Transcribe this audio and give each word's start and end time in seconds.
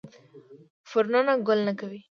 فرنونه 0.89 1.33
ګل 1.47 1.59
نه 1.67 1.73
کوي 1.79 2.01